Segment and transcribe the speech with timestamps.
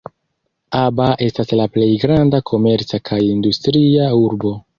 [0.83, 4.57] Aba estas la plej granda komerca kaj industria urbo.